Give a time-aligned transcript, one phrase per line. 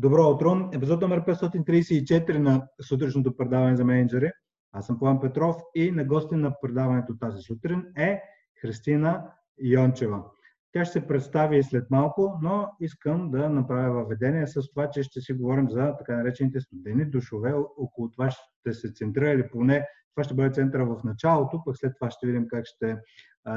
[0.00, 0.70] Добро утро!
[0.72, 4.30] Епизод номер 534 на сутрешното предаване за менеджери.
[4.72, 8.22] Аз съм План Петров и на гости на предаването тази сутрин е
[8.60, 9.30] Христина
[9.62, 10.24] Йончева.
[10.72, 15.20] Тя ще се представи след малко, но искам да направя въведение с това, че ще
[15.20, 17.54] си говорим за така наречените студени душове.
[17.78, 21.92] Около това ще се центрира или поне това ще бъде центъра в началото, пък след
[22.00, 22.96] това ще видим как ще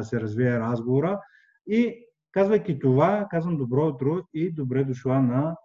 [0.02, 1.22] се развие разговора.
[1.68, 5.56] И казвайки това, казвам добро утро и добре дошла на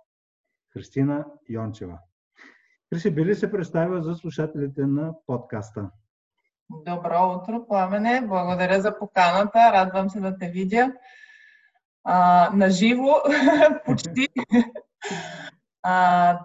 [0.76, 1.98] Христина Йончева.
[2.92, 5.90] Хриси, би ли се представила за слушателите на подкаста?
[6.70, 8.22] Добро утро, Пламене.
[8.28, 9.58] Благодаря за поканата.
[9.72, 10.92] Радвам се да те видя.
[12.04, 13.14] А, наживо,
[13.86, 14.28] почти.
[15.88, 16.40] А,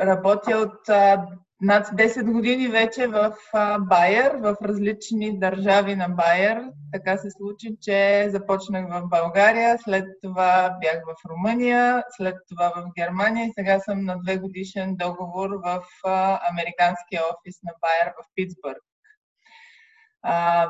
[0.00, 1.26] работя от а,
[1.62, 3.36] над 10 години вече в
[3.80, 6.64] Байер, в различни държави на Байер.
[6.92, 12.84] Така се случи, че започнах в България, след това бях в Румъния, след това в
[12.98, 15.82] Германия и сега съм на две годишен договор в
[16.50, 18.82] американския офис на Байер в Питсбърг.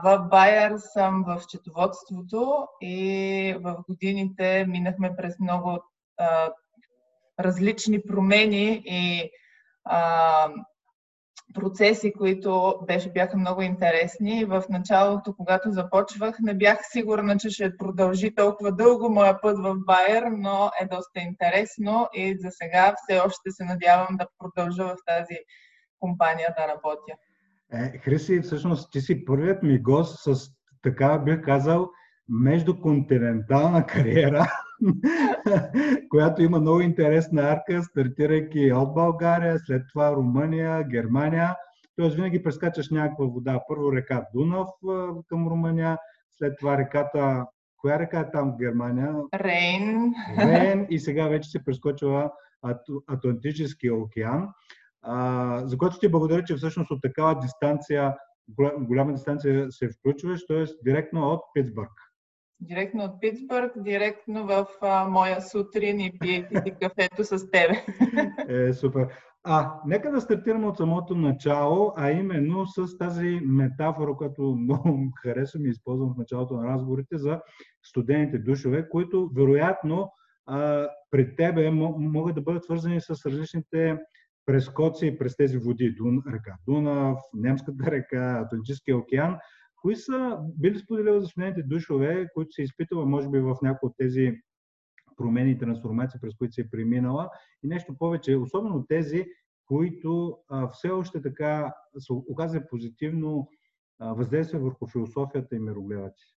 [0.05, 5.79] В Байер съм в четоводството и в годините минахме през много
[7.41, 9.31] различни промени и
[11.53, 14.45] процеси, които беше, бяха много интересни.
[14.45, 19.75] В началото, когато започвах, не бях сигурна, че ще продължи толкова дълго моя път в
[19.87, 24.97] Байер, но е доста интересно и за сега все още се надявам да продължа в
[25.07, 25.39] тази
[26.01, 27.13] компания да работя.
[27.73, 30.51] Е, Хриси, всъщност ти си първият ми гост с
[30.83, 31.91] така бих казал
[32.29, 34.47] междуконтинентална кариера,
[36.11, 41.57] която има много интересна арка, стартирайки от България, след това Румъния, Германия.
[41.97, 43.61] Тоест винаги прескачаш някаква вода.
[43.69, 44.69] Първо река Дунав
[45.29, 45.99] към Румъния,
[46.39, 47.47] след това реката
[47.83, 49.15] Коя река е там в Германия?
[49.35, 50.15] Рейн.
[50.39, 52.33] Рейн и сега вече се прескочила
[53.07, 54.49] Атлантическия океан.
[55.03, 58.17] А, за което ти благодаря, че всъщност от такава дистанция,
[58.79, 60.65] голяма дистанция се включваш, т.е.
[60.85, 61.91] директно от Питсбърг.
[62.63, 67.85] Директно от Питсбърг, директно в а, моя сутрин и пиете кафето с тебе.
[68.49, 69.09] Е, супер.
[69.45, 75.67] А, нека да стартираме от самото начало, а именно с тази метафора, която много харесвам
[75.67, 77.41] и използвам в началото на разговорите за
[77.83, 80.13] студените душове, които вероятно
[80.47, 83.99] а, пред тебе могат да бъдат свързани с различните
[84.47, 85.95] прескоци през тези води.
[85.99, 89.39] Дун, река Дунав, Немската река, Атлантическия океан.
[89.83, 93.97] Кои са били споделили за студените душове, които се изпитала, може би, в някои от
[93.99, 94.41] тези
[95.17, 97.31] промени и трансформации, през които се е преминала
[97.63, 99.27] и нещо повече, особено тези,
[99.67, 103.49] които а, все още така са оказали позитивно
[103.99, 106.37] а, въздействие върху философията и мирогледата си?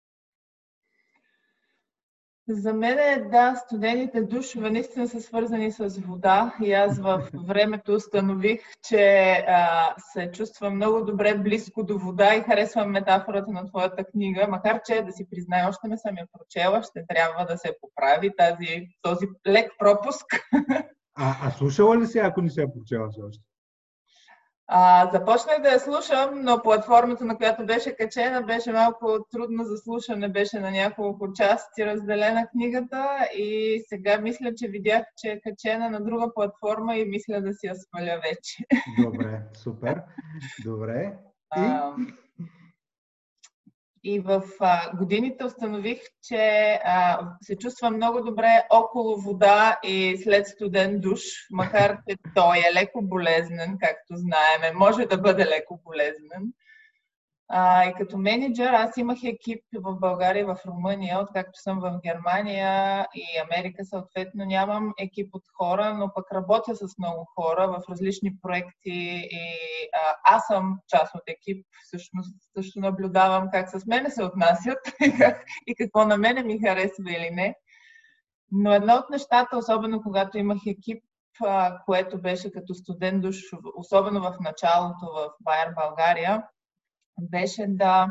[2.50, 7.94] За мен е, да, студените душове наистина са свързани с вода и аз в времето
[7.94, 14.04] установих, че а, се чувствам много добре близко до вода и харесвам метафората на твоята
[14.04, 17.72] книга, макар че да си призная, още не съм я прочела, ще трябва да се
[17.82, 20.26] поправи тази, този лек пропуск.
[21.16, 23.44] А, а слушала ли си, ако не се я прочела все още?
[24.68, 29.78] А, започнах да я слушам, но платформата, на която беше качена, беше малко трудна за
[29.78, 35.90] слушане, беше на няколко части разделена книгата и сега мисля, че видях, че е качена
[35.90, 38.64] на друга платформа и мисля да си я сваля вече.
[39.04, 40.02] Добре, супер.
[40.66, 41.14] Добре.
[41.58, 41.60] И...
[41.60, 41.96] А,
[44.04, 50.48] и в а, годините установих, че а, се чувствам много добре около вода и след
[50.48, 51.22] студен душ,
[51.52, 54.72] макар че той е леко болезнен, както знаеме.
[54.76, 56.54] Може да бъде леко болезнен.
[57.50, 62.00] А, и като менеджер аз имах екип в България и в Румъния, откакто съм в
[62.06, 67.92] Германия и Америка съответно нямам екип от хора, но пък работя с много хора в
[67.92, 69.58] различни проекти и
[69.94, 75.18] а, аз съм част от екип, всъщност също наблюдавам как с мене се отнасят и,
[75.18, 77.56] как, и какво на мене ми харесва или не.
[78.52, 81.04] Но едно от нещата, особено когато имах екип,
[81.86, 83.38] което беше като студент душ,
[83.76, 86.44] особено в началото в Байер България,
[87.22, 88.08] беше да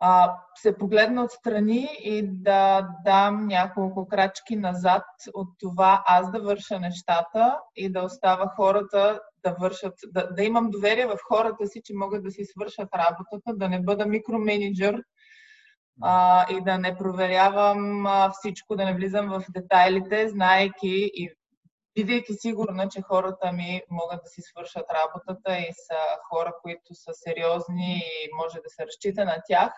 [0.00, 5.04] а, се погледна отстрани и да дам няколко крачки назад
[5.34, 10.70] от това аз да върша нещата и да остава хората да вършат, да, да имам
[10.70, 15.02] доверие в хората си, че могат да си свършат работата, да не бъда микроменеджер
[16.02, 21.30] а, и да не проверявам а, всичко, да не влизам в детайлите, знаеки и
[21.96, 25.98] бидейки сигурна, че хората ми могат да си свършат работата и са
[26.28, 29.72] хора, които са сериозни и може да се разчита на тях,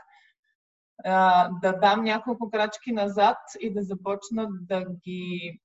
[1.62, 5.60] да дам няколко крачки назад и да започна да ги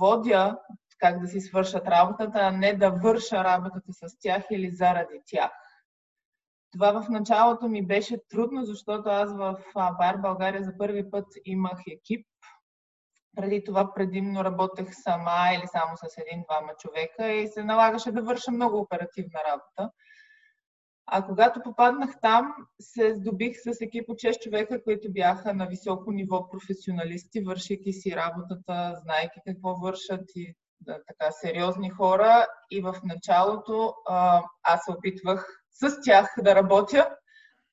[0.00, 0.58] водя,
[0.98, 5.50] как да си свършат работата, а не да върша работата с тях или заради тях.
[6.72, 11.78] Това в началото ми беше трудно, защото аз в Бар България за първи път имах
[11.86, 12.26] екип.
[13.36, 18.50] Преди това предимно работех сама или само с един-двама човека и се налагаше да върша
[18.50, 19.90] много оперативна работа.
[21.06, 26.12] А когато попаднах там, се здобих с екип от 6 човека, които бяха на високо
[26.12, 32.46] ниво професионалисти, вършики си работата, знайки какво вършат и да, така сериозни хора.
[32.70, 37.16] И в началото а, аз се опитвах с тях да работя,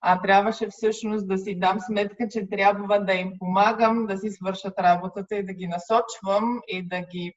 [0.01, 4.79] а трябваше всъщност да си дам сметка, че трябва да им помагам да си свършат
[4.79, 7.33] работата и да ги насочвам и да ги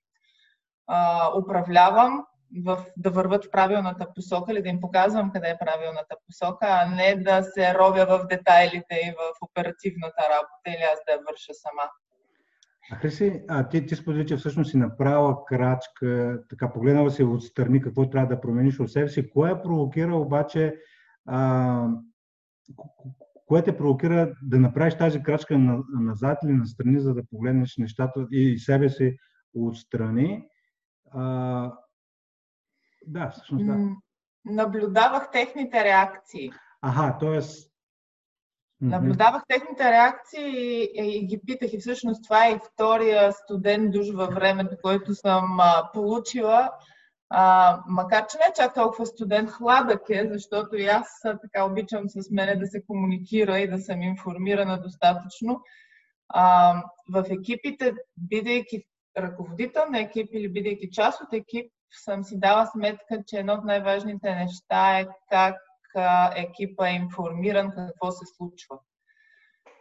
[0.86, 2.24] а, управлявам
[2.64, 6.86] в, да върват в правилната посока или да им показвам къде е правилната посока, а
[6.86, 11.54] не да се робя в детайлите и в оперативната работа или аз да я върша
[11.54, 11.90] сама.
[12.92, 17.82] А Хриси, а ти, ти сподели, че всъщност си направила крачка, така погледнала си отстрани
[17.82, 19.30] какво трябва да промениш от себе си.
[19.30, 20.76] Кое е провокира обаче,
[21.26, 21.86] а,
[23.46, 25.58] кое те провокира да направиш тази крачка
[26.00, 29.16] назад или настрани, за да погледнеш нещата и себе си
[29.54, 30.48] отстрани?
[31.10, 31.72] А,
[33.06, 33.78] да, всъщност да.
[34.44, 36.50] Наблюдавах техните реакции.
[36.82, 37.40] Ага, т.е.
[38.80, 41.72] Наблюдавах техните реакции и, и ги питах.
[41.72, 46.70] И всъщност това е втория студент душ във времето, който съм а, получила.
[47.34, 52.02] А, макар, че не е чак толкова студент, хладък е, защото и аз така обичам
[52.06, 55.60] с мене да се комуникира и да съм информирана достатъчно.
[56.28, 56.74] А,
[57.12, 58.84] в екипите, бидейки
[59.18, 61.72] ръководител на екип или бидейки част от екип,
[62.04, 65.56] съм си дала сметка, че едно от най-важните неща е как
[66.36, 68.78] екипа е информиран какво се случва.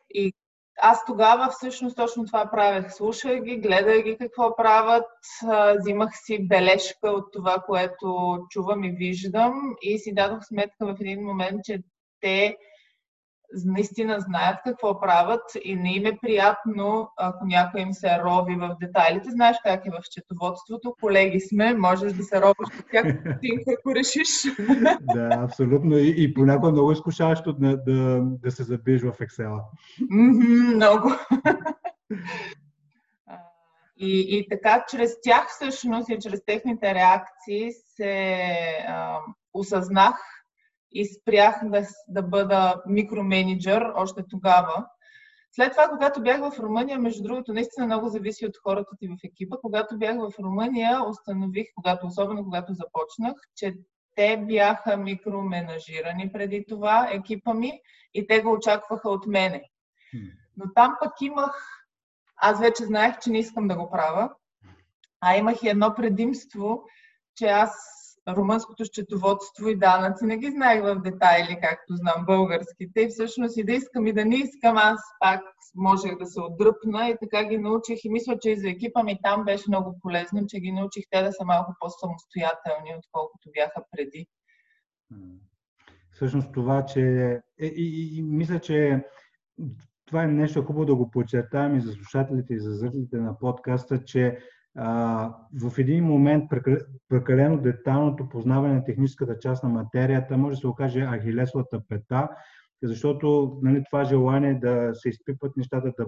[0.10, 0.34] И
[0.82, 2.94] аз тогава всъщност точно това правех.
[2.94, 5.06] Слушах ги, гледах ги какво правят,
[5.80, 11.24] взимах си бележка от това, което чувам и виждам и си дадох сметка в един
[11.24, 11.84] момент, че
[12.22, 12.58] те
[13.66, 18.76] наистина знаят какво правят и не им е приятно, ако някой им се рови в
[18.82, 19.30] детайлите.
[19.30, 23.06] Знаеш как е в четоводството, колеги сме, можеш да се робиш от тях,
[23.80, 24.28] ако решиш.
[25.02, 25.98] Да, абсолютно.
[25.98, 29.12] И, и понякога много изкушаващо да, да, да се забиеш в.
[29.12, 31.12] Mm-hmm, много.
[33.98, 38.46] И, и така, чрез тях всъщност и чрез техните реакции се
[38.88, 39.18] а,
[39.54, 40.16] осъзнах
[40.92, 44.86] и спрях да, да бъда микроменеджер още тогава.
[45.52, 49.18] След това, когато бях в Румъния, между другото, наистина много зависи от хората ти в
[49.24, 49.58] екипа.
[49.62, 53.74] Когато бях в Румъния, установих, когато, особено когато започнах, че
[54.16, 57.82] те бяха микроменажирани преди това, екипа ми,
[58.14, 59.64] и те го очакваха от мене.
[60.58, 61.68] Но там пък имах,
[62.38, 64.30] аз вече знаех, че не искам да го правя,
[65.22, 66.84] а имах и едно предимство,
[67.36, 73.02] че аз румънското счетоводство и данъци не ги знаех в детайли, както знам българските.
[73.02, 75.42] И всъщност и да искам и да не искам, аз пак
[75.76, 78.00] можех да се отдръпна и така ги научих.
[78.04, 81.24] И мисля, че и за екипа ми там беше много полезно, че ги научих те
[81.24, 84.28] да са малко по-самостоятелни, отколкото бяха преди.
[86.12, 87.00] Всъщност това, че...
[87.60, 89.06] И, е, и, и мисля, че
[90.06, 94.04] това е нещо хубаво да го подчертаем и за слушателите, и за зрителите на подкаста,
[94.04, 94.40] че
[95.54, 96.44] в един момент
[97.10, 102.30] прекалено деталното познаване на техническата част на материята може да се окаже ахилесовата пета,
[102.84, 106.06] защото нали, това желание да се изпипват нещата, да,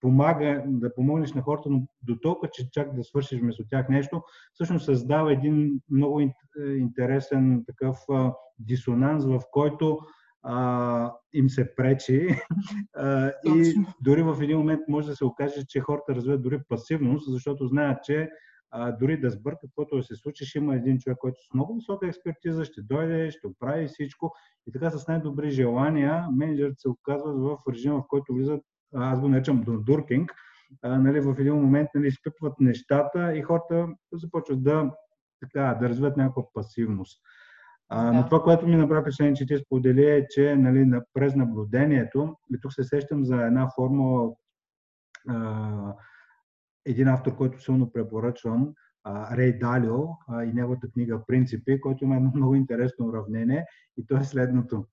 [0.00, 4.22] помага, да помогнеш на хората, но до толкова, че чак да свършиш вместо тях нещо,
[4.54, 6.20] всъщност създава един много
[6.78, 7.98] интересен такъв
[8.58, 9.98] дисонанс, в който
[10.42, 12.28] а, им се пречи.
[12.96, 17.32] А, и дори в един момент може да се окаже, че хората развиват дори пасивност,
[17.32, 18.30] защото знаят, че
[18.70, 21.74] а, дори да сбъркат каквото да се случи, ще има един човек, който с много
[21.74, 24.34] висока експертиза ще дойде, ще оправи всичко.
[24.66, 28.60] И така с най-добри желания менеджерите се оказват в режим, в който влизат,
[28.94, 30.32] аз го наричам дуркинг,
[30.82, 34.90] нали, в един момент нали, изпипват нещата и хората започват да,
[35.40, 37.20] така, да развиват някаква пасивност.
[37.94, 38.12] А, да.
[38.12, 42.60] Но това, което ми направи впечатление, че ти сподели е, че нали, през наблюдението, и
[42.60, 44.34] тук се сещам за една формула,
[45.28, 45.94] а,
[46.86, 52.16] един автор, който силно препоръчвам, а, Рей Далио а, и неговата книга Принципи, който има
[52.16, 54.86] едно много интересно уравнение и то е следното.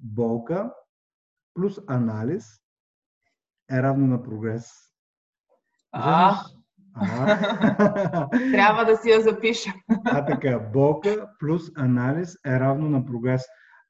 [0.00, 0.72] Болка
[1.54, 2.46] плюс анализ
[3.72, 4.70] е равно на прогрес.
[5.92, 6.40] А,
[8.52, 9.72] Трябва да си я запиша.
[10.04, 13.42] А така, болка плюс анализ е равно на прогрес.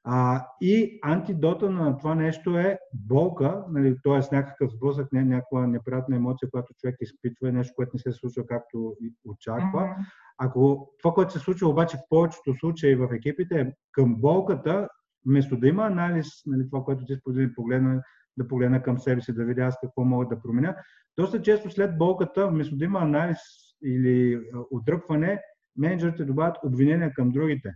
[0.03, 4.35] А, и антидота на това нещо е болка, нали, т.е.
[4.35, 8.47] някакъв сблъсък, не, някаква неприятна емоция, която човек изпитва, е нещо, което не се случва
[8.47, 9.81] както очаква.
[9.81, 10.05] Mm-hmm.
[10.37, 14.87] Ако това, което се случва обаче в повечето случаи в екипите е към болката,
[15.25, 18.01] вместо да има анализ, нали, това, което ти сподели, погледна,
[18.37, 20.75] да погледна към себе си, да видя аз какво мога да променя,
[21.17, 23.37] доста често след болката, вместо да има анализ
[23.85, 25.41] или отдръпване,
[25.77, 27.73] менеджерите добавят обвинения към другите.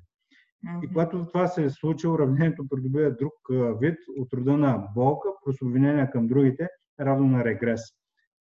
[0.83, 3.33] И когато това се е случило, уравнението придобива друг
[3.81, 6.67] вид от рода на болка, плюс обвинения към другите,
[6.99, 7.81] равно на регрес.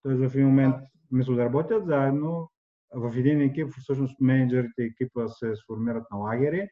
[0.03, 0.77] Тоест в един момент,
[1.13, 2.51] вместо да работят заедно,
[2.95, 6.69] в един екип, всъщност менеджерите и екипа се сформират на лагери,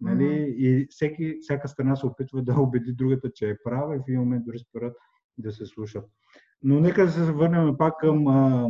[0.00, 0.54] нали, mm-hmm.
[0.54, 4.20] и всеки, всяка страна се опитва да убеди другата, че е права и в един
[4.20, 4.96] момент дори спират
[5.38, 6.04] да се слушат.
[6.62, 8.68] Но нека да се върнем пак към а,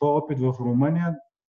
[0.00, 1.16] опит в Румъния.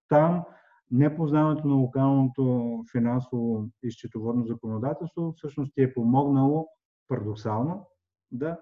[0.10, 0.44] Там
[0.92, 6.68] непознаването на локалното финансово и счетоводно законодателство всъщност ти е помогнало
[7.08, 7.88] парадоксално
[8.32, 8.60] да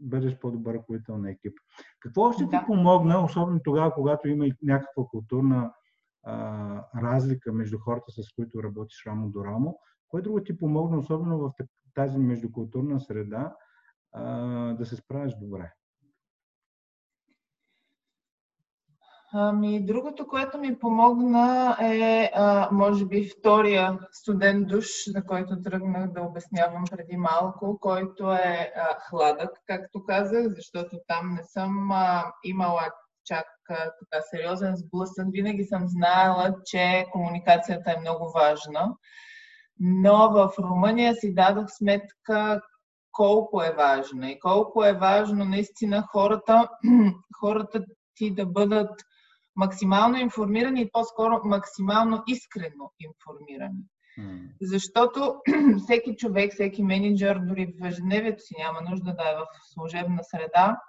[0.00, 1.58] бъдеш по-добър ръководител на екип.
[2.00, 2.50] Какво още да.
[2.50, 5.72] ти помогна, особено тогава, когато има и някаква културна
[6.24, 9.78] а, разлика между хората, с които работиш рамо до рамо?
[10.08, 11.52] Кое друго ти помогна, особено в
[11.94, 13.54] тази междукултурна среда,
[14.12, 14.24] а,
[14.74, 15.72] да се справиш добре?
[19.36, 26.12] Ами, другото, което ми помогна е, а, може би, втория студент душ, за който тръгнах
[26.12, 32.32] да обяснявам преди малко, който е а, хладък, както казах, защото там не съм а,
[32.44, 32.82] имала
[33.24, 35.26] чак така сериозен сблъсък.
[35.30, 38.96] Винаги съм знаела, че комуникацията е много важна.
[39.80, 42.60] Но в Румъния си дадох сметка
[43.12, 46.68] колко е важна и колко е важно наистина хората,
[47.40, 48.90] хората ти да бъдат
[49.56, 53.84] максимално информирани и по-скоро максимално искрено информирани.
[54.18, 54.48] Mm.
[54.60, 55.34] Защото
[55.84, 60.80] всеки човек, всеки менеджер, дори в ежедневието си няма нужда да е в служебна среда,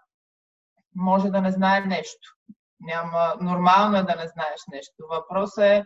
[0.95, 2.35] може да не знае нещо.
[2.79, 4.93] Няма, нормално е да не знаеш нещо.
[5.09, 5.85] Въпросът е,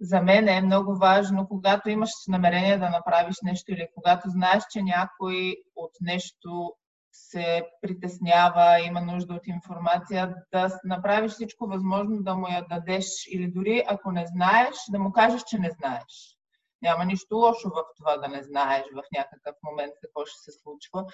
[0.00, 4.82] за мен е много важно, когато имаш намерение да направиш нещо или когато знаеш, че
[4.82, 6.74] някой от нещо
[7.12, 13.52] се притеснява, има нужда от информация, да направиш всичко възможно да му я дадеш или
[13.52, 16.36] дори ако не знаеш, да му кажеш, че не знаеш.
[16.82, 21.04] Няма нищо лошо в това да не знаеш в някакъв момент какво ще се случва,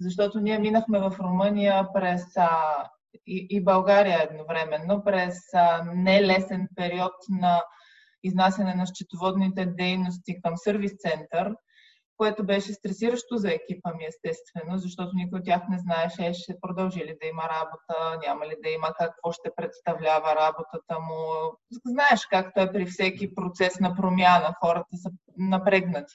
[0.00, 2.50] защото ние минахме в Румъния през а,
[3.26, 7.62] и, и България едновременно през а, нелесен период на
[8.24, 11.54] изнасяне на счетоводните дейности към сервис център–
[12.16, 17.00] което беше стресиращо за екипа ми, естествено, защото никой от тях не знаеше, ще продължи
[17.00, 21.52] ли да има работа, няма ли да има, какво ще представлява работата му.
[21.86, 26.14] Знаеш както е при всеки процес на промяна, хората са напрегнати.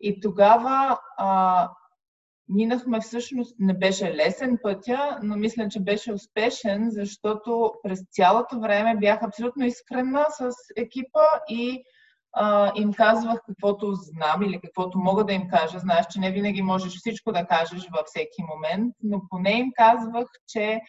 [0.00, 1.68] И тогава а,
[2.50, 8.96] минахме всъщност, не беше лесен пътя, но мисля, че беше успешен, защото през цялото време
[8.96, 11.82] бях абсолютно искрена с екипа и
[12.32, 15.78] а, им казвах каквото знам или каквото мога да им кажа.
[15.78, 20.26] Знаеш, че не винаги можеш всичко да кажеш във всеки момент, но поне им казвах,
[20.48, 20.80] че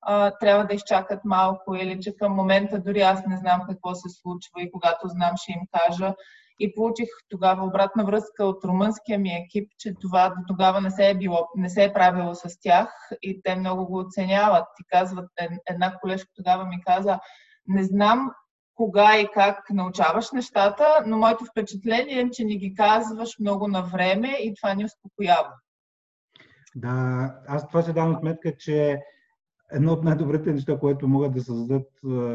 [0.00, 4.08] а, трябва да изчакат малко или че към момента дори аз не знам какво се
[4.08, 6.14] случва и когато знам ще им кажа.
[6.58, 11.08] И получих тогава обратна връзка от румънския ми екип, че това до тогава не се
[11.08, 12.88] е, било, не се е правило с тях
[13.22, 14.66] и те много го оценяват.
[14.80, 15.30] И казват,
[15.70, 17.18] една колежка тогава ми каза,
[17.66, 18.30] не знам
[18.74, 23.82] кога и как научаваш нещата, но моето впечатление е, че ни ги казваш много на
[23.82, 25.52] време и това ни успокоява.
[26.76, 28.98] Да, аз това се давам сметка, че
[29.72, 31.88] едно от най-добрите неща, което могат да създадат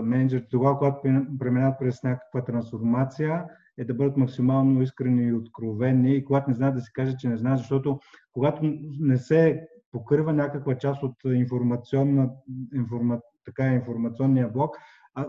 [0.04, 1.02] менеджерите тогава, когато
[1.40, 3.46] преминават през някаква трансформация,
[3.80, 7.30] е да бъдат максимално искрени и откровени и когато не знаят да си кажат, че
[7.30, 8.00] не знаят, защото
[8.34, 8.60] когато
[9.00, 12.30] не се покрива някаква част от информационна,
[12.76, 14.78] информа, така, информационния блок,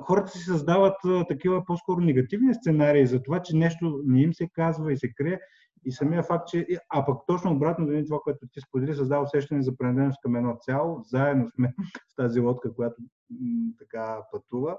[0.02, 0.96] хората си създават
[1.28, 5.40] такива по-скоро негативни сценарии за това, че нещо не им се казва и се крие.
[5.84, 6.66] И самия факт, че...
[6.88, 10.56] А пък точно обратно да това, което ти сподели, създава усещане за принадлежност към едно
[10.60, 11.02] цяло.
[11.02, 11.74] Заедно сме
[12.12, 14.78] в тази лодка, която м- така пътува.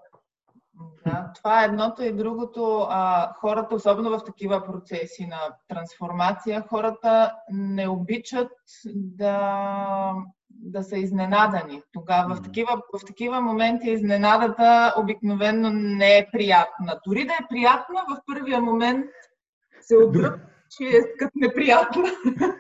[1.06, 2.88] Да, това е едното и другото.
[2.90, 8.52] А, хората, особено в такива процеси на трансформация, хората не обичат
[8.96, 10.14] да
[10.50, 11.82] да са изненадани.
[11.94, 17.00] Тогава в такива, в такива моменти изненадата обикновено не е приятна.
[17.08, 19.06] Дори да е приятна, в първия момент
[19.82, 22.04] се отдръп, че е като неприятна.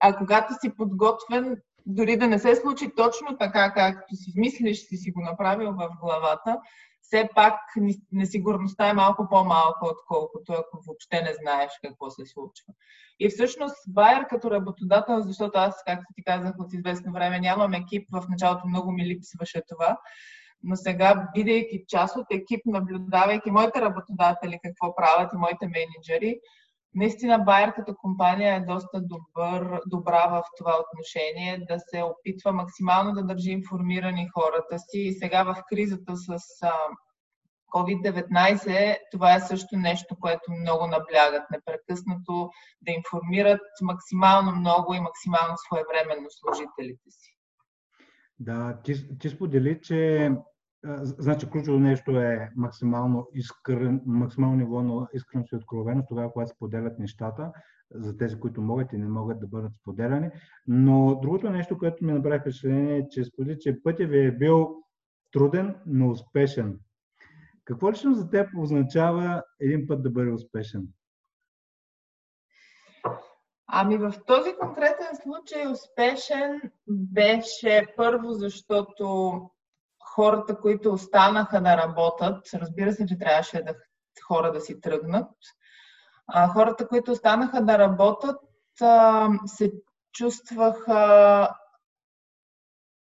[0.00, 1.56] а когато си подготвен,
[1.86, 5.88] дори да не се случи точно така, както си мислиш, си си го направил в
[6.00, 6.60] главата,
[7.02, 7.54] все пак
[8.12, 12.74] несигурността е малко по-малка, отколкото ако въобще не знаеш какво се случва.
[13.20, 18.08] И всъщност Байер като работодател, защото аз, както ти казах от известно време, нямам екип,
[18.12, 19.98] в началото много ми липсваше това,
[20.62, 26.40] но сега, бидейки част от екип, наблюдавайки моите работодатели какво правят и моите менеджери,
[26.94, 33.12] наистина Байер като компания е доста добър, добра в това отношение, да се опитва максимално
[33.12, 34.98] да държи информирани хората си.
[34.98, 36.38] И сега в кризата с
[37.74, 41.50] COVID-19, това е също нещо, което много наблягат.
[41.50, 42.50] Непрекъснато
[42.82, 47.36] да информират максимално много и максимално своевременно служителите си.
[48.38, 50.30] Да, ти, ти сподели, че
[51.02, 56.98] Значи ключово нещо е максимално, искрен, максимално ниво на искреност и откровеност, тогава, когато споделят
[56.98, 57.52] нещата,
[57.94, 60.30] за тези, които могат и не могат да бъдат споделяни.
[60.66, 64.82] Но другото нещо, което ми направи впечатление е, че сподели, че пътя ви е бил
[65.32, 66.78] труден, но успешен.
[67.64, 70.88] Какво лично за теб означава един път да бъде успешен?
[73.66, 79.40] Ами в този конкретен случай успешен беше първо, защото
[80.20, 83.74] хората, които останаха да работят, разбира се, че трябваше да
[84.26, 85.30] хора да си тръгнат,
[86.26, 88.40] а, хората, които останаха да работят,
[88.80, 89.72] а, се
[90.12, 91.48] чувстваха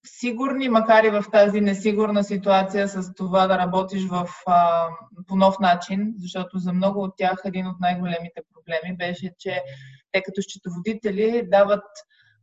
[0.07, 4.89] сигурни, макар и в тази несигурна ситуация с това да работиш в, а,
[5.27, 9.63] по нов начин, защото за много от тях един от най-големите проблеми беше, че
[10.13, 11.85] те като счетоводители дават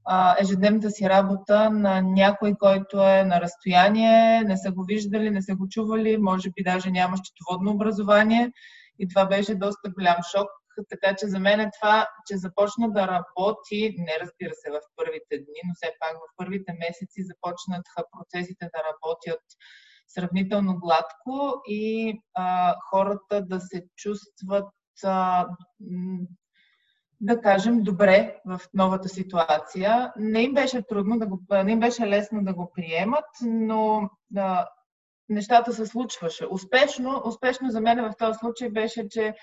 [0.05, 5.41] а, ежедневната си работа на някой, който е на разстояние, не са го виждали, не
[5.41, 8.51] са го чували, може би даже няма счетоводно образование
[8.99, 10.47] и това беше доста голям шок.
[10.89, 15.37] Така че за мен е това, че започна да работи, не разбира се в първите
[15.37, 19.43] дни, но все пак в първите месеци започнаха процесите да работят
[20.07, 25.47] сравнително гладко и а, хората да се чувстват а,
[27.21, 30.13] да кажем, добре в новата ситуация.
[30.17, 34.67] Не им беше трудно да го, не им беше лесно да го приемат, но а,
[35.29, 36.45] нещата се случваше.
[36.49, 39.35] Успешно, успешно за мен в този случай беше, че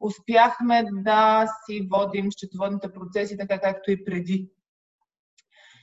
[0.00, 4.50] успяхме да си водим счетоводните процеси така както и преди.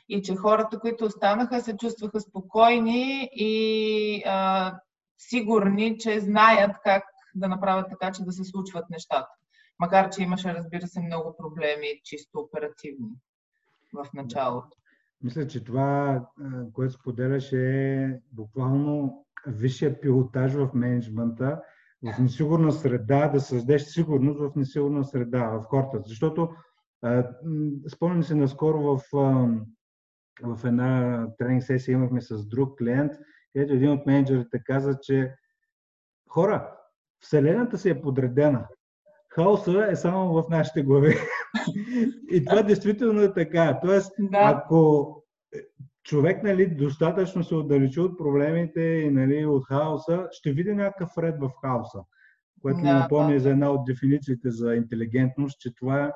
[0.09, 4.73] И че хората, които останаха, се чувстваха спокойни и а,
[5.17, 7.03] сигурни, че знаят как
[7.36, 9.29] да направят така, че да се случват нещата.
[9.79, 13.12] Макар, че имаше, разбира се, много проблеми, чисто оперативни
[13.93, 14.77] в началото.
[15.23, 16.21] Мисля, че това,
[16.73, 21.62] което споделяш е буквално висшия пилотаж в менеджмента,
[22.03, 26.01] в несигурна среда, да създадеш сигурност в несигурна среда, в хората.
[26.05, 26.49] Защото
[27.95, 29.01] спомням се наскоро в,
[30.43, 33.12] в една тренинг сесия имахме с друг клиент,
[33.53, 35.36] където един от менеджерите каза, че
[36.29, 36.77] хора,
[37.19, 38.67] Вселената си е подредена
[39.36, 41.15] хаоса е само в нашите глави.
[42.32, 43.80] и това действително е така.
[43.82, 44.39] Тоест, да.
[44.41, 45.24] ако
[46.04, 51.36] човек нали, достатъчно се отдалечи от проблемите и нали, от хаоса, ще види някакъв ред
[51.39, 52.00] в хаоса.
[52.62, 53.39] Което да, ми напомня да.
[53.39, 56.13] за една от дефинициите за интелигентност, че това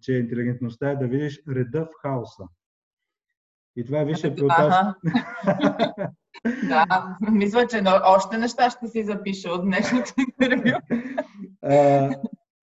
[0.00, 2.44] че интелигентността е да видиш реда в хаоса.
[3.76, 4.74] И това е висше пилотаж.
[6.68, 10.78] да, мисля, че още неща ще си запиша от днешното интервю.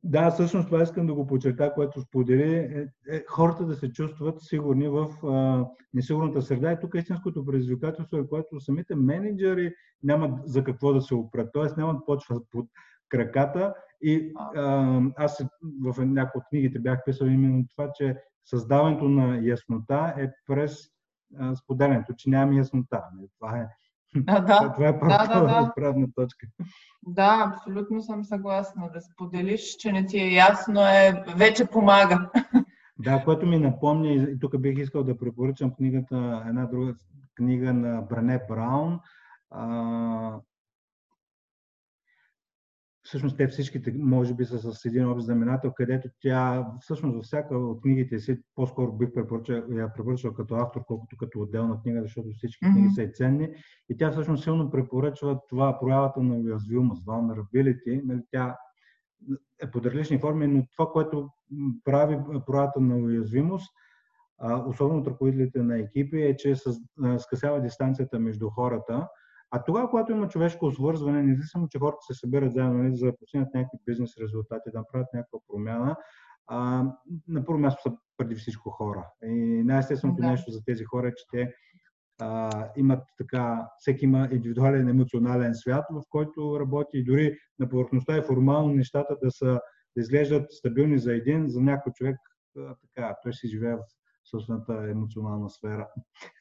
[0.09, 4.41] Да, всъщност това искам да го подчерта, което сподели, е, е хората да се чувстват
[4.41, 6.71] сигурни в а, несигурната среда.
[6.71, 11.79] И тук истинското предизвикателство е, което самите менеджери нямат за какво да се опрат, т.е.
[11.79, 12.65] нямат почва под
[13.09, 13.73] краката.
[14.01, 15.45] И а, аз
[15.83, 20.77] в някои от книгите бях писал именно това, че създаването на яснота е през
[21.55, 23.03] споделянето, че нямаме яснота.
[23.39, 23.67] Това е
[24.27, 24.73] а, да.
[24.75, 25.73] Това е да, да, да.
[25.75, 26.47] правна точка.
[27.03, 28.89] Да, абсолютно съм съгласна.
[28.93, 32.29] Да споделиш, че не ти е ясно, е, вече помага.
[32.99, 36.95] Да, което ми напомня, и тук бих искал да препоръчам книгата, една друга
[37.35, 38.99] книга на Бране Браун,
[43.07, 47.57] всъщност те всичките, може би, са с един общ знаменател, където тя, всъщност, във всяка
[47.57, 49.09] от книгите си, по-скоро бих
[49.69, 52.73] я препоръчал като автор, колкото като отделна книга, защото всички mm-hmm.
[52.73, 53.49] книги са и ценни.
[53.89, 58.01] И тя всъщност силно препоръчва това проявата на уязвимост, vulnerability.
[58.05, 58.57] Нали, тя
[59.63, 61.29] е под различни форми, но това, което
[61.83, 63.73] прави проявата на уязвимост,
[64.65, 66.55] особено от ръководителите на екипи, е, че
[67.17, 69.07] скъсява дистанцията между хората
[69.51, 73.17] а тогава, когато има човешко свързване, независимо, че хората се събират заедно нали, за да
[73.17, 75.95] постигнат някакви бизнес резултати, да направят някаква промяна,
[76.47, 76.83] а,
[77.27, 79.07] на първо място са преди всичко хора.
[79.23, 80.27] И най-естественото да.
[80.27, 81.53] нещо за тези хора е, че те
[82.21, 88.15] а, имат така, всеки има индивидуален емоционален свят, в който работи и дори на повърхността
[88.17, 89.59] е формално нещата да са
[89.97, 92.17] да изглеждат стабилни за един, за някой човек
[92.57, 93.83] а, така, той си живее в
[94.31, 95.87] собствената емоционална сфера,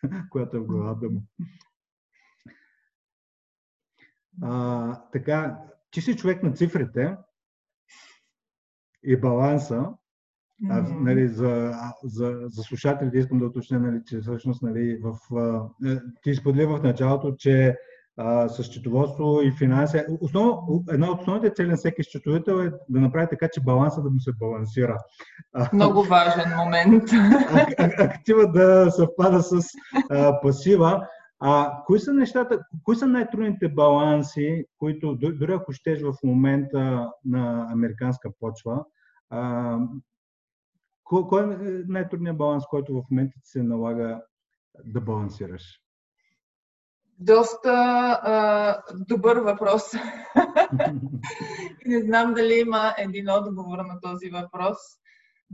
[0.31, 1.23] която е в главата му.
[4.43, 5.59] А, така,
[5.91, 7.17] ти си човек на цифрите
[9.05, 9.87] и баланса,
[10.71, 11.73] а, нали, за,
[12.05, 16.67] за, за слушателите искам да уточня, нали, че всъщност нали, в, а, е, ти сподели
[16.67, 17.77] в началото, че
[18.17, 20.03] а, с счетоводство и финанси.
[20.21, 24.11] Основно, една от основните цели на всеки счетоводител е да направи така, че баланса да
[24.11, 24.99] му се балансира.
[25.73, 27.05] Много важен момент.
[27.99, 29.61] Актива да съвпада с
[30.11, 31.07] а, пасива.
[31.41, 37.69] А кои са нещата, кои са най-трудните баланси, които, дори ако щеш в момента на
[37.73, 38.85] американска почва,
[39.31, 39.79] а,
[41.05, 44.23] кой, е най-трудният баланс, който в момента ти се налага
[44.85, 45.81] да балансираш?
[47.19, 47.71] Доста
[48.23, 49.83] а, добър въпрос.
[51.87, 54.77] Не знам дали има един отговор на този въпрос.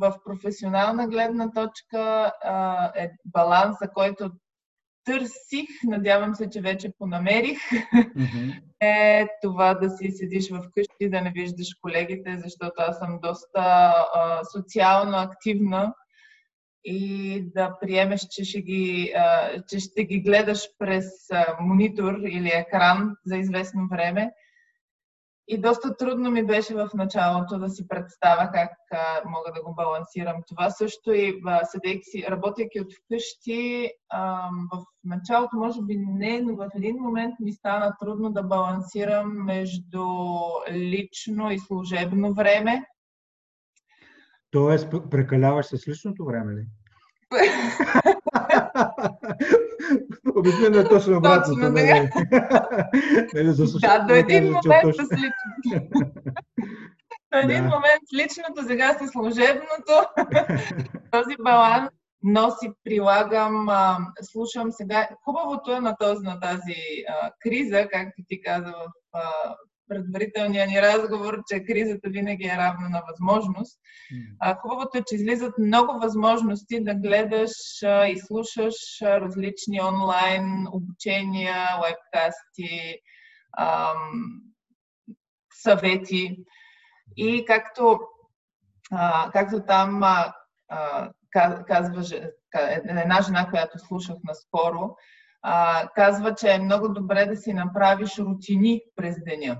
[0.01, 4.31] В професионална гледна точка а, е баланса, който
[5.05, 7.59] търсих, надявам се, че вече понамерих,
[8.81, 14.41] е това да си седиш вкъщи, да не виждаш колегите, защото аз съм доста а,
[14.57, 15.95] социално активна.
[16.85, 22.49] И да приемеш, че ще ги, а, че ще ги гледаш през а, монитор или
[22.49, 24.31] екран за известно време.
[25.49, 29.75] И доста трудно ми беше в началото да си представя как а, мога да го
[29.75, 30.37] балансирам.
[30.49, 36.57] Това също и седейки си, работейки от вкъщи, а, в началото може би не, но
[36.57, 40.07] в един момент ми стана трудно да балансирам между
[40.71, 42.85] лично и служебно време.
[44.51, 46.67] Тоест, прекаляваш с личното време ли?
[50.43, 51.61] Обикновено е точно обратното.
[51.61, 51.89] Точно, нали?
[53.35, 56.11] нали, за да, до един момент с личното.
[57.33, 59.95] До един момент личното, сега си служебното.
[61.11, 61.89] Този баланс
[62.23, 65.09] но си прилагам, а, слушам сега.
[65.25, 66.75] Хубавото е на, този, на тази
[67.09, 69.23] а, криза, както ти каза в а,
[69.95, 73.81] предварителния ни разговор, че кризата винаги е равна на възможност.
[74.41, 77.51] А, хубавото е, че излизат много възможности да гледаш
[77.85, 82.99] а, и слушаш а, различни онлайн обучения, вебкасти,
[83.53, 83.93] а,
[85.63, 86.37] съвети.
[87.17, 88.01] И както,
[88.93, 90.33] а, както там а,
[90.69, 91.11] а,
[91.67, 92.03] казва
[92.89, 94.97] една жена, която слушах наскоро,
[95.43, 99.59] а, казва, че е много добре да си направиш рутини през деня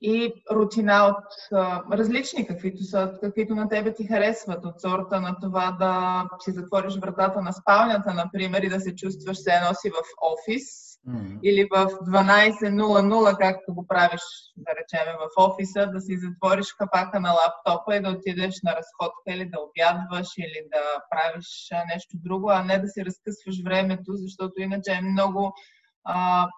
[0.00, 5.36] и рутина от а, различни, каквито са, каквито на тебе ти харесват, от сорта на
[5.42, 9.90] това да си затвориш вратата на спалнята, например, и да се чувстваш се едно си
[9.90, 11.40] в офис, mm-hmm.
[11.42, 14.20] или в 12.00, както го правиш,
[14.56, 19.28] да речеме, в офиса, да си затвориш капака на лаптопа и да отидеш на разходка
[19.28, 21.46] или да обядваш, или да правиш
[21.94, 25.54] нещо друго, а не да си разкъсваш времето, защото иначе е много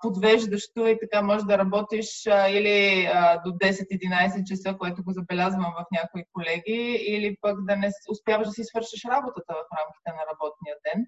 [0.03, 5.75] подвеждащо и така можеш да работиш а, или а, до 10-11 часа, което го забелязвам
[5.79, 10.23] в някои колеги, или пък да не успяваш да си свършиш работата в рамките на
[10.33, 11.07] работния ден.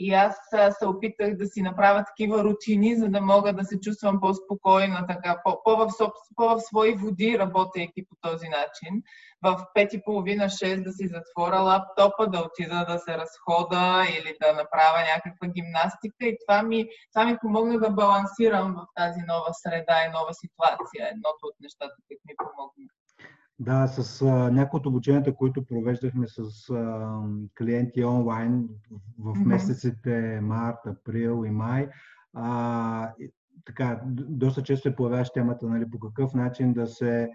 [0.00, 0.36] И аз
[0.78, 5.40] се опитах да си направя такива рутини, за да мога да се чувствам по-спокойна, така,
[5.44, 5.88] по-в,
[6.36, 9.02] по-в свои води, работейки по този начин.
[9.42, 14.36] В пет и половина, шест да си затворя лаптопа, да отида да се разхода или
[14.42, 16.20] да направя някаква гимнастика.
[16.20, 21.08] И това ми, това ми помогна да балансирам в тази нова среда и нова ситуация.
[21.12, 22.88] Едното от нещата, които ми помогна.
[23.60, 27.20] Да, с а, някои от обученията, които провеждахме с а,
[27.58, 28.68] клиенти онлайн
[29.18, 29.44] в mm-hmm.
[29.44, 31.88] месеците март, април и май,
[32.34, 33.12] а,
[33.66, 37.30] така, доста често се появяваш темата, нали, по какъв начин да се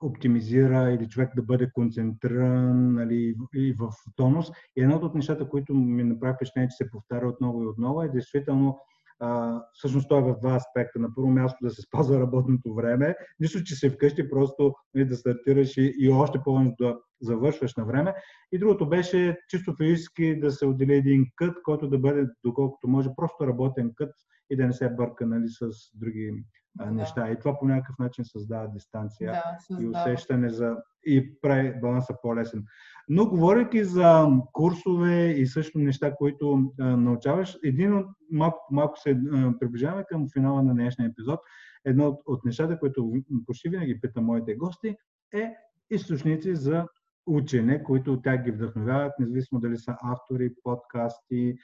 [0.00, 4.50] оптимизира или човек да бъде концентриран нали, и в тонус.
[4.76, 8.08] И едното от нещата, които ми направи впечатление, че се повтаря отново и отново, е
[8.08, 8.78] действително
[9.20, 10.98] а, всъщност той е в два аспекта.
[10.98, 15.16] На първо място да се спазва работното време, нищо, че се вкъщи, просто нали, да
[15.16, 18.14] стартираш и, и още повече да завършваш на време.
[18.52, 23.08] И другото беше чисто физически да се отдели един кът, който да бъде, доколкото може,
[23.16, 24.12] просто работен кът
[24.50, 26.44] и да не се бърка нали, с други
[26.84, 26.90] да.
[26.90, 27.30] неща.
[27.30, 29.82] И това по някакъв начин създава дистанция да, създава.
[29.82, 30.76] и усещане за...
[31.06, 32.64] и прави баланса по-лесен.
[33.08, 39.10] Но говоряки за курсове и също неща, които а, научаваш, един от малко малко се
[39.10, 41.40] а, приближаваме към финала на днешния епизод.
[41.84, 43.12] Едно от, от нещата, които
[43.46, 44.96] почти винаги питам моите гости,
[45.34, 45.54] е
[45.90, 46.86] източници за
[47.26, 51.56] учене, които тя ги вдъхновяват, независимо дали са автори, подкасти,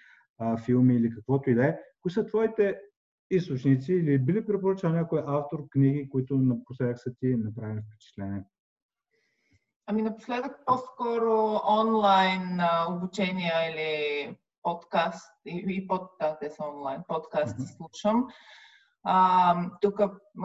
[0.65, 1.79] филми или каквото и да е.
[2.03, 2.77] Кои са твоите
[3.37, 8.45] източници или би ли препоръчал някой автор книги, които напоследък са ти направили впечатление?
[9.87, 17.63] Ами напоследък по-скоро онлайн обучения или подкаст и, и под, да, те са онлайн, подкасти
[17.63, 17.77] mm-hmm.
[17.77, 18.27] слушам.
[19.07, 20.01] А, тук,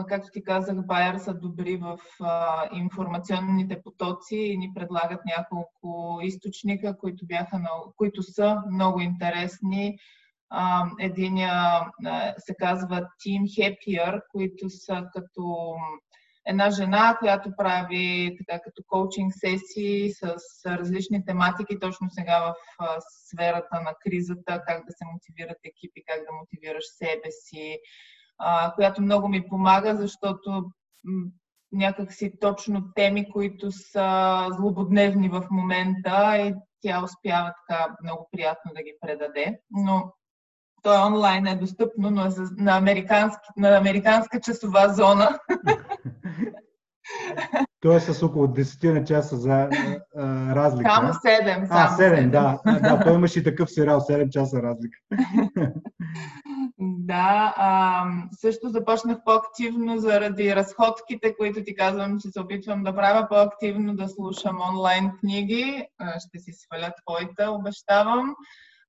[0.07, 6.97] както ти казах, Байер са добри в а, информационните потоци и ни предлагат няколко източника,
[6.97, 7.61] които, бяха,
[7.97, 9.97] които са много интересни.
[10.99, 11.85] Единия
[12.37, 15.75] се казва Team Happier, които са като
[16.45, 20.35] една жена, която прави така като коучинг сесии с
[20.65, 22.53] различни тематики, точно сега в
[23.09, 27.77] сферата на кризата, как да се мотивират екипи, как да мотивираш себе си,
[28.75, 30.63] която много ми помага, защото
[31.71, 38.83] някакси точно теми, които са злободневни в момента и тя успява така много приятно да
[38.83, 39.59] ги предаде.
[39.71, 40.13] Но
[40.83, 45.39] то е онлайн е достъпно, но е на, американски, на американска часова зона.
[47.81, 49.69] То е с около 10 на часа за а,
[50.55, 50.89] разлика.
[50.95, 51.67] Само 7.
[51.69, 52.29] а, 7, 7.
[52.29, 52.59] да.
[52.79, 53.03] да.
[53.03, 54.97] Той имаше и такъв сериал, 7 часа разлика.
[56.79, 63.27] да, а, също започнах по-активно заради разходките, които ти казвам, че се опитвам да правя
[63.29, 65.87] по-активно, да слушам онлайн книги.
[66.27, 68.35] Ще си сваля твоите, обещавам.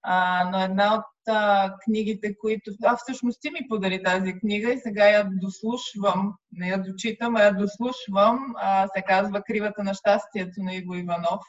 [0.02, 2.70] А, но една от а, книгите, които...
[2.84, 7.42] А, всъщност ти ми подари тази книга и сега я дослушвам, не я дочитам, а
[7.42, 8.54] я дослушвам.
[8.56, 11.40] А, се казва Кривата на щастието на Иво Иванов,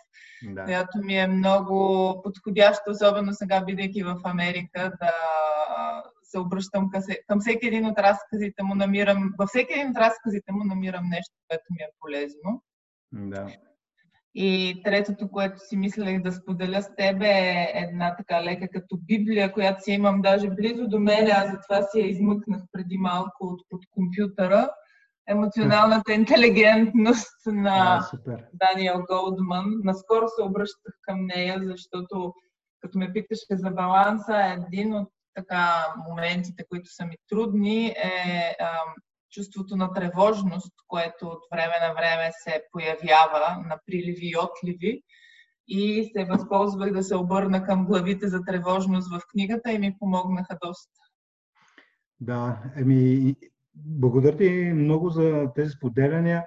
[0.43, 0.63] да.
[0.63, 5.11] която ми е много подходяща, особено сега, бидейки в Америка, да
[6.23, 6.89] се обръщам
[7.27, 11.33] към всеки един от разказите му, намирам, във всеки един от разказите му намирам нещо,
[11.49, 12.63] което ми е полезно.
[13.11, 13.47] Да.
[14.36, 19.54] И третото, което си мислех да споделя с тебе е една така лека като Библия,
[19.54, 23.62] която си имам даже близо до мен, аз затова си я измъкнах преди малко от
[23.70, 24.70] под компютъра.
[25.28, 29.65] Емоционалната интелигентност на а, Даниел Голдман.
[29.84, 32.34] Наскоро се обръщах към нея, защото
[32.82, 38.56] като ме питаше за баланса, един от така моментите, които са ми трудни е
[39.32, 45.04] чувството на тревожност, което от време на време се появява на приливи и отливи.
[45.67, 50.58] И се възползвах да се обърна към главите за тревожност в книгата и ми помогнаха
[50.63, 51.00] доста.
[52.20, 53.36] Да, еми,
[53.76, 56.46] благодаря ти много за тези споделяния.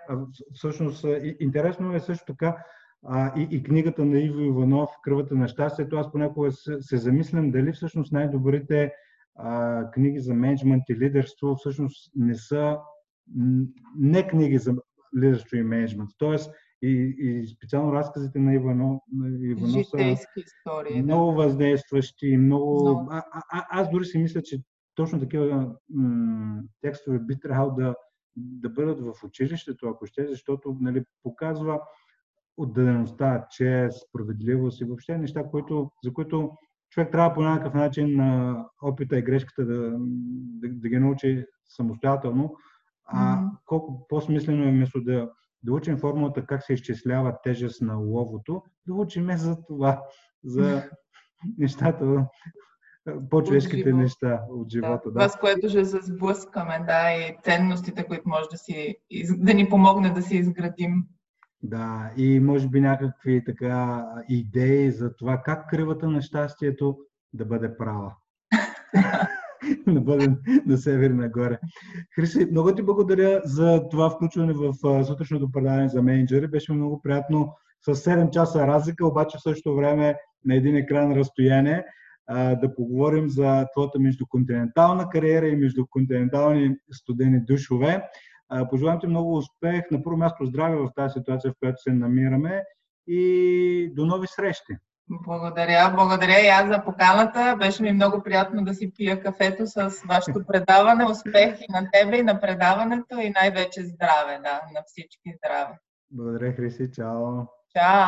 [0.54, 1.04] Всъщност,
[1.40, 2.64] интересно е също така
[3.06, 5.96] а, и, и книгата на Иво Иванов Кръвата на щастието.
[5.96, 8.92] Аз понякога се, се замислям дали всъщност най-добрите
[9.34, 12.78] а, книги за менеджмент и лидерство всъщност не са
[13.96, 14.74] не книги за
[15.16, 16.10] лидерство и менеджмент.
[16.18, 16.50] Тоест,
[16.82, 21.36] и, и специално разказите на Ивано, на Ивано са истории, много да.
[21.36, 23.06] въздействащи, много...
[23.10, 24.62] А, а, а, аз дори си мисля, че
[24.94, 27.94] точно такива м- текстове би трябвало да,
[28.36, 31.80] да бъдат в училището, ако ще, защото нали, показва
[32.56, 36.50] отдадеността, чест, справедливост и въобще неща, които, за които
[36.94, 42.56] човек трябва по някакъв начин на опита и грешката да, да, да ги научи самостоятелно.
[43.06, 43.50] А mm-hmm.
[43.66, 45.30] колко по-смислено е вместо да,
[45.62, 50.02] да учим формулата как се изчислява тежест на ловото, да учим за това,
[50.44, 50.82] за
[51.58, 52.26] нещата,
[53.30, 55.00] по-човешките неща от живота.
[55.04, 55.12] Да, да.
[55.12, 58.96] Това, с което ще се сблъскаме, да, и ценностите, които може да, си,
[59.36, 61.06] да ни помогне да си изградим
[61.64, 66.98] да, и може би някакви така идеи за това как кривата на щастието
[67.32, 68.14] да бъде права.
[69.86, 71.58] да бъде на север нагоре.
[72.14, 76.48] Хриси, много ти благодаря за това включване в сутрешното предаване за менеджери.
[76.48, 81.84] Беше много приятно с 7 часа разлика, обаче в същото време на един екран разстояние
[82.30, 88.02] да поговорим за твоята междуконтинентална кариера и междуконтинентални студени душове.
[88.70, 89.90] Пожелавам ти много успех.
[89.90, 92.64] На първо място здраве в тази ситуация, в която се намираме
[93.06, 94.72] и до нови срещи.
[95.08, 97.56] Благодаря, благодаря и аз за поканата.
[97.58, 101.04] Беше ми много приятно да си пия кафето с вашето предаване.
[101.04, 105.78] Успех и на тебе, и на предаването, и най-вече здраве, да, на всички здраве.
[106.10, 106.90] Благодаря, Хриси.
[106.92, 107.42] Чао.
[107.72, 108.02] Чао.